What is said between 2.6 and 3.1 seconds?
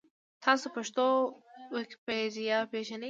پېژنۍ؟